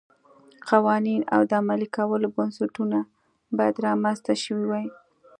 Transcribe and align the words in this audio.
قوانین 0.69 1.21
او 1.33 1.41
د 1.49 1.51
عملي 1.61 1.87
کولو 1.97 2.27
بنسټونه 2.35 2.99
باید 3.57 3.83
رامنځته 3.87 4.33
شوي 4.43 4.65
وای. 4.67 4.87